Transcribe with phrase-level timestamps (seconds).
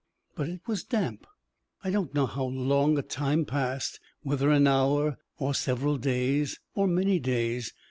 [0.33, 1.27] But it was damp.
[1.83, 6.87] I don't know how long a time passed whether an hour, or several days, or
[6.87, 7.71] many days.